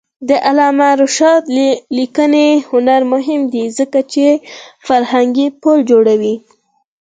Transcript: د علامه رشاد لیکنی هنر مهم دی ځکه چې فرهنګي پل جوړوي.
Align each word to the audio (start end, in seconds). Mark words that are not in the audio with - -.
د 0.29 0.31
علامه 0.47 0.89
رشاد 1.01 1.43
لیکنی 1.97 2.47
هنر 2.69 3.01
مهم 3.13 3.41
دی 3.53 3.65
ځکه 3.77 3.99
چې 4.13 4.25
فرهنګي 4.87 5.47
پل 5.61 5.77
جوړوي. 5.89 6.35